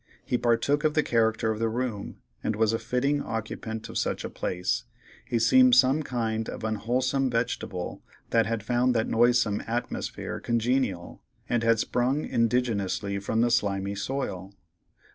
[0.25, 4.23] He partook of the character of the room, and was a fitting occupant of such
[4.23, 4.85] a place;
[5.25, 8.01] he seemed some kind of unwholesome vegetable
[8.31, 14.55] that had found that noisome atmosphere congenial, and had sprung indigenously from the slimy soil.